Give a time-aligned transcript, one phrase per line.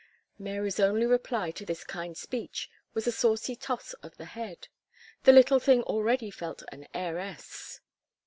[0.39, 4.67] Mary's only reply to this kind speech, was a saucy toss of the head.
[5.25, 7.79] The little thing already felt an heiress.